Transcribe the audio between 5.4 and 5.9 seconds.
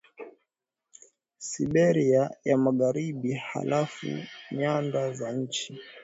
chini